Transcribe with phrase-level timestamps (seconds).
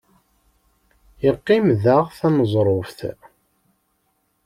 [1.23, 2.99] Yeqqim daɣ taneẓruft.